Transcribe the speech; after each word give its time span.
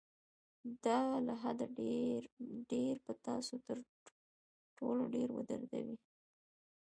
دا 0.83 0.99
له 1.27 1.33
حده 1.41 1.65
ډېر 2.71 2.95
به 3.03 3.13
تاسو 3.27 3.53
تر 3.67 3.77
ټولو 4.77 5.03
ډېر 5.15 5.29
ودردوي. 5.37 5.97